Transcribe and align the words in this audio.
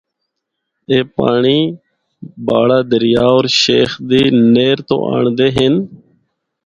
اے 0.89 0.97
پانڑی 1.15 1.59
باڑہ 2.45 2.79
دریا 2.91 3.23
ہور 3.31 3.45
شیخ 3.61 3.89
دی 4.09 4.21
نہر 4.53 4.77
تو 4.87 4.95
آنڑدے 5.13 5.47
ہن۔ 5.55 5.73